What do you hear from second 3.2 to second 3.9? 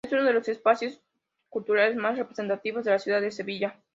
de Sevilla.